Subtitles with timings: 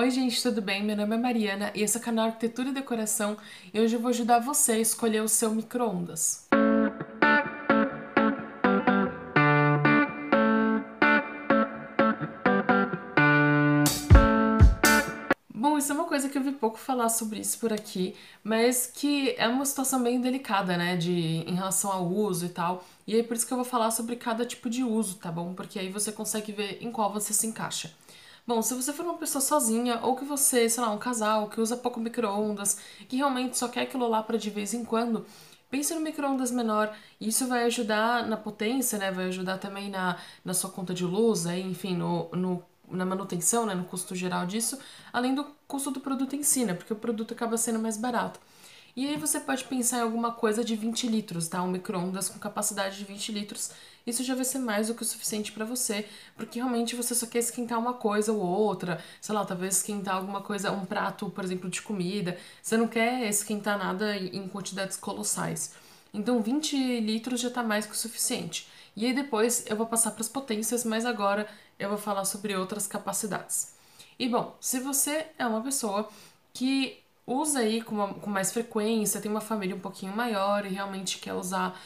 [0.00, 0.82] Oi gente, tudo bem?
[0.82, 3.36] Meu nome é Mariana e esse é o canal Arquitetura e Decoração
[3.70, 6.48] e hoje eu vou ajudar você a escolher o seu micro-ondas.
[15.54, 18.86] Bom, isso é uma coisa que eu vi pouco falar sobre isso por aqui, mas
[18.86, 22.82] que é uma situação bem delicada, né, de, em relação ao uso e tal.
[23.06, 25.52] E aí por isso que eu vou falar sobre cada tipo de uso, tá bom?
[25.52, 27.92] Porque aí você consegue ver em qual você se encaixa.
[28.50, 31.60] Bom, se você for uma pessoa sozinha, ou que você, sei lá, um casal que
[31.60, 35.24] usa pouco micro-ondas, que realmente só quer aquilo lá para de vez em quando,
[35.70, 36.92] pense no micro-ondas menor.
[37.20, 39.12] Isso vai ajudar na potência, né?
[39.12, 42.60] Vai ajudar também na, na sua conta de luz, aí, enfim, no, no,
[42.90, 43.72] na manutenção, né?
[43.72, 44.80] No custo geral disso,
[45.12, 46.74] além do custo do produto em si, né?
[46.74, 48.40] Porque o produto acaba sendo mais barato.
[48.96, 51.62] E aí você pode pensar em alguma coisa de 20 litros, tá?
[51.62, 53.70] Um micro-ondas com capacidade de 20 litros.
[54.06, 57.26] Isso já vai ser mais do que o suficiente para você, porque realmente você só
[57.26, 61.44] quer esquentar uma coisa ou outra, sei lá, talvez esquentar alguma coisa, um prato, por
[61.44, 62.36] exemplo, de comida.
[62.62, 65.74] Você não quer esquentar nada em quantidades colossais.
[66.12, 68.68] Então 20 litros já tá mais que o suficiente.
[68.96, 71.46] E aí depois eu vou passar para as potências, mas agora
[71.78, 73.74] eu vou falar sobre outras capacidades.
[74.18, 76.08] E bom, se você é uma pessoa
[76.52, 76.98] que
[77.30, 81.18] usa aí com, uma, com mais frequência, tem uma família um pouquinho maior e realmente
[81.18, 81.80] quer usar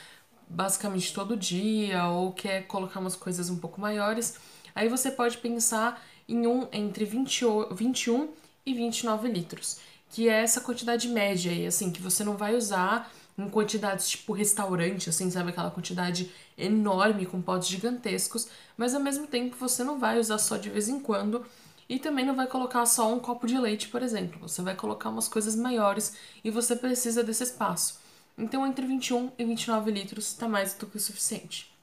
[0.49, 4.37] basicamente todo dia ou quer colocar umas coisas um pouco maiores,
[4.75, 8.31] aí você pode pensar em um entre 20, 21
[8.65, 13.11] e 29 litros, que é essa quantidade média aí, assim, que você não vai usar
[13.37, 15.51] em quantidades tipo restaurante, assim, sabe?
[15.51, 20.57] Aquela quantidade enorme com potes gigantescos, mas ao mesmo tempo você não vai usar só
[20.57, 21.45] de vez em quando
[21.89, 24.39] e também não vai colocar só um copo de leite, por exemplo.
[24.49, 28.01] Você vai colocar umas coisas maiores e você precisa desse espaço.
[28.37, 31.74] Então, entre 21 e 29 litros está mais do que o suficiente.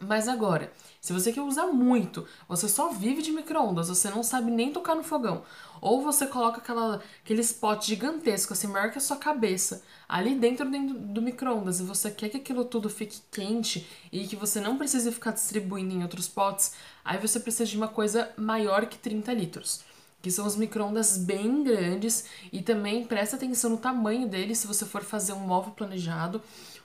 [0.00, 4.50] Mas agora, se você quer usar muito, você só vive de micro-ondas, você não sabe
[4.50, 5.42] nem tocar no fogão,
[5.80, 10.68] ou você coloca aquela, aquele spot gigantesco, assim, maior que a sua cabeça, ali dentro,
[10.70, 14.78] dentro do micro-ondas, e você quer que aquilo tudo fique quente e que você não
[14.78, 16.72] precise ficar distribuindo em outros potes,
[17.04, 19.84] aí você precisa de uma coisa maior que 30 litros
[20.24, 24.86] que são os micro-ondas bem grandes e também presta atenção no tamanho deles se você
[24.86, 26.40] for fazer um móvel planejado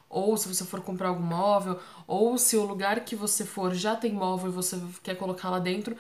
[0.10, 3.96] ou se você for comprar algum móvel, ou se o lugar que você for já
[3.96, 5.96] tem móvel e você quer colocar lá dentro,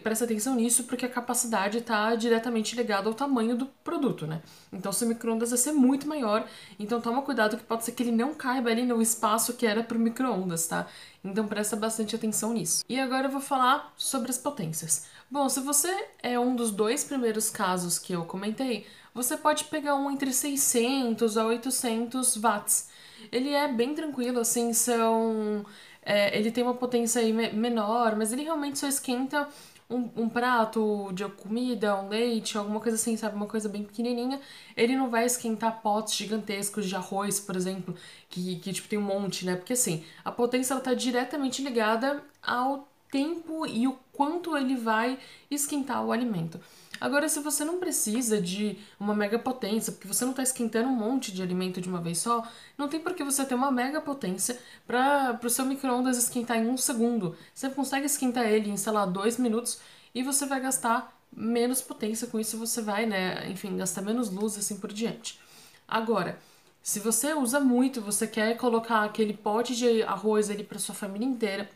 [0.00, 4.40] presta atenção nisso porque a capacidade está diretamente ligada ao tamanho do produto, né?
[4.72, 6.46] Então, seu micro-ondas vai ser muito maior,
[6.78, 9.82] então toma cuidado que pode ser que ele não caiba ali no espaço que era
[9.82, 10.86] para o micro-ondas, tá?
[11.24, 12.84] Então presta bastante atenção nisso.
[12.88, 15.06] E agora eu vou falar sobre as potências.
[15.28, 19.96] Bom, se você é um dos dois primeiros casos que eu comentei, você pode pegar
[19.96, 22.88] um entre 600 a 800 watts.
[23.32, 25.64] Ele é bem tranquilo, assim, são.
[26.02, 29.48] É, ele tem uma potência aí menor, mas ele realmente só esquenta
[29.88, 33.36] um, um, prato de comida, um leite, alguma coisa assim, sabe?
[33.36, 34.40] Uma coisa bem pequenininha.
[34.76, 37.94] Ele não vai esquentar potes gigantescos de arroz, por exemplo,
[38.28, 39.56] que, que tipo tem um monte, né?
[39.56, 45.18] Porque assim, a potência ela tá diretamente ligada ao tempo e o quanto ele vai
[45.50, 46.60] esquentar o alimento.
[47.00, 50.96] Agora, se você não precisa de uma mega potência, porque você não está esquentando um
[50.96, 52.46] monte de alimento de uma vez só,
[52.76, 56.68] não tem por que você ter uma mega potência para o seu micro-ondas esquentar em
[56.68, 57.36] um segundo.
[57.54, 59.78] Você consegue esquentar ele em, sei lá, dois minutos
[60.14, 64.56] e você vai gastar menos potência com isso, você vai, né, enfim, gastar menos luz
[64.56, 65.38] assim por diante.
[65.86, 66.38] Agora,
[66.82, 71.26] se você usa muito, você quer colocar aquele pote de arroz ali para sua família
[71.26, 71.68] inteira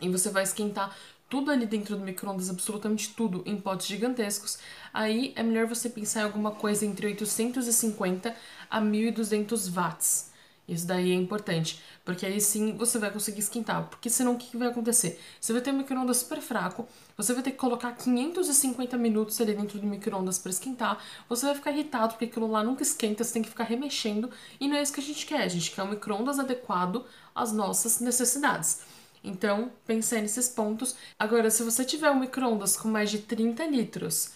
[0.00, 0.96] e você vai esquentar
[1.28, 4.58] tudo ali dentro do micro-ondas, absolutamente tudo, em potes gigantescos,
[4.92, 8.34] aí é melhor você pensar em alguma coisa entre 850
[8.70, 10.30] a 1200 watts.
[10.68, 13.84] Isso daí é importante, porque aí sim você vai conseguir esquentar.
[13.88, 15.20] Porque senão o que vai acontecer?
[15.40, 19.54] Você vai ter um micro-ondas super fraco, você vai ter que colocar 550 minutos ali
[19.54, 20.98] dentro do micro-ondas para esquentar,
[21.28, 24.28] você vai ficar irritado porque aquilo lá nunca esquenta, você tem que ficar remexendo,
[24.60, 25.42] e não é isso que a gente quer.
[25.42, 28.80] A gente quer um micro-ondas adequado às nossas necessidades.
[29.26, 30.94] Então, pensei nesses pontos.
[31.18, 34.30] Agora, se você tiver um micro-ondas com mais de 30 litros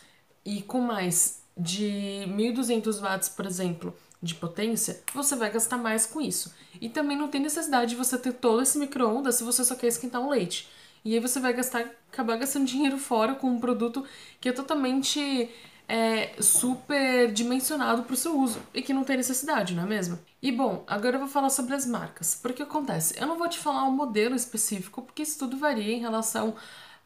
[0.44, 6.20] e com mais de 1200 watts, por exemplo, de potência, você vai gastar mais com
[6.20, 6.53] isso.
[6.81, 9.87] E também não tem necessidade de você ter todo esse micro-ondas se você só quer
[9.87, 10.69] esquentar um leite.
[11.05, 14.05] E aí você vai gastar, acabar gastando dinheiro fora com um produto
[14.41, 15.49] que é totalmente
[15.91, 20.21] é, super dimensionado para o seu uso e que não tem necessidade, não é mesmo?
[20.41, 22.39] E bom, agora eu vou falar sobre as marcas.
[22.41, 23.21] Porque acontece?
[23.21, 26.55] Eu não vou te falar um modelo específico, porque isso tudo varia em relação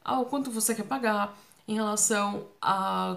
[0.04, 1.34] ao quanto você quer pagar,
[1.66, 3.16] em relação a,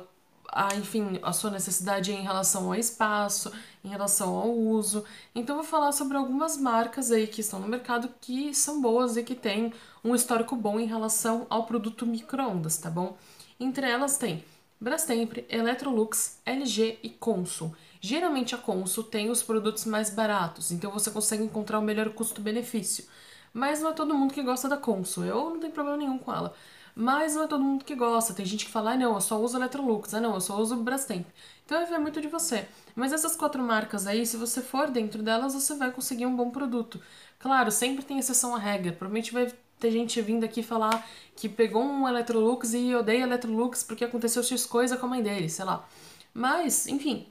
[0.54, 3.52] a enfim, a sua necessidade em relação ao espaço,
[3.84, 5.04] em relação ao uso.
[5.36, 9.18] Então eu vou falar sobre algumas marcas aí que estão no mercado que são boas
[9.18, 13.18] e que têm um histórico bom em relação ao produto micro-ondas, tá bom?
[13.60, 14.46] Entre elas tem
[14.80, 17.76] Brastemp, Electrolux, LG e Consul.
[18.00, 23.06] Geralmente a Consul tem os produtos mais baratos, então você consegue encontrar o melhor custo-benefício.
[23.54, 25.26] Mas não é todo mundo que gosta da Consul.
[25.26, 26.54] Eu não tenho problema nenhum com ela.
[26.96, 28.34] Mas não é todo mundo que gosta.
[28.34, 30.76] Tem gente que fala, ah, não, eu só uso Electrolux, ah, não, eu só uso
[30.78, 31.26] Brastemp.
[31.66, 32.68] Então vai muito de você.
[32.96, 36.50] Mas essas quatro marcas aí, se você for dentro delas, você vai conseguir um bom
[36.50, 37.02] produto.
[37.40, 38.92] Claro, sempre tem exceção à regra.
[38.94, 44.04] Provavelmente vai ter gente vindo aqui falar que pegou um Electrolux e odeia Electrolux porque
[44.04, 45.88] aconteceu X coisa com a mãe dele, sei lá.
[46.34, 47.28] Mas, enfim,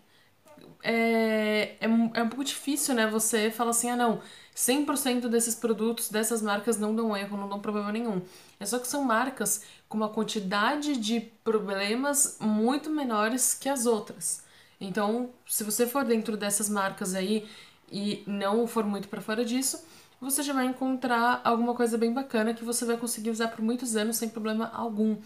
[0.82, 3.06] é, é, é um pouco difícil, né?
[3.08, 4.20] Você fala assim, ah não,
[4.54, 8.22] 100% desses produtos, dessas marcas não dão erro, não dão problema nenhum.
[8.58, 14.44] É só que são marcas com uma quantidade de problemas muito menores que as outras.
[14.80, 17.48] Então, se você for dentro dessas marcas aí
[17.90, 19.84] e não for muito para fora disso,
[20.20, 23.96] você já vai encontrar alguma coisa bem bacana que você vai conseguir usar por muitos
[23.96, 25.16] anos sem problema algum.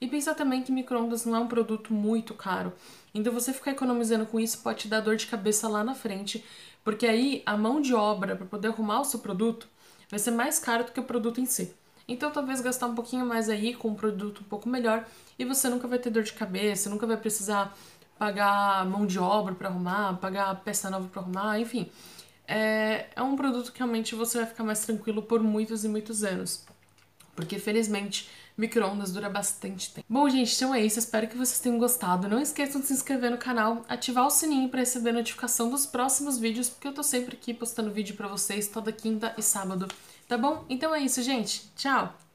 [0.00, 2.72] E pensa também que microondas não é um produto muito caro.
[3.12, 6.44] Então você ficar economizando com isso pode te dar dor de cabeça lá na frente,
[6.84, 9.68] porque aí a mão de obra para poder arrumar o seu produto
[10.10, 11.74] vai ser mais caro do que o produto em si.
[12.06, 15.04] Então talvez gastar um pouquinho mais aí com um produto um pouco melhor
[15.38, 17.76] e você nunca vai ter dor de cabeça, nunca vai precisar
[18.18, 21.90] pagar mão de obra para arrumar, pagar peça nova para arrumar, enfim.
[22.48, 26.24] É, é um produto que realmente você vai ficar mais tranquilo por muitos e muitos
[26.24, 26.64] anos.
[27.36, 30.06] Porque felizmente micro-ondas dura bastante tempo.
[30.08, 30.98] Bom, gente, então é isso.
[30.98, 32.28] Espero que vocês tenham gostado.
[32.28, 36.38] Não esqueçam de se inscrever no canal, ativar o sininho para receber notificação dos próximos
[36.38, 39.86] vídeos, porque eu tô sempre aqui postando vídeo para vocês toda quinta e sábado.
[40.26, 40.64] Tá bom?
[40.68, 41.70] Então é isso, gente.
[41.76, 42.27] Tchau!